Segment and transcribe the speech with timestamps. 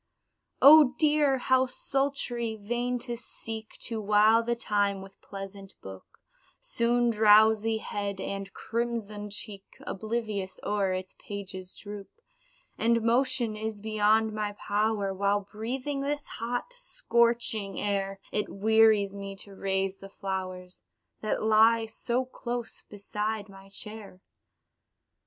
[0.63, 1.37] Oh dear!
[1.37, 2.55] how sultry!
[2.59, 6.17] vain to seek To while the time with pleasant book,
[6.59, 12.09] Soon drowsy head and crimsoned cheek Oblivious o'er its pages droop
[12.79, 19.35] And motion is beyond my power, While breathing this hot, scorching air, It wearies me
[19.35, 20.81] to raise the flowers,
[21.21, 24.19] That lie so close beside my chair.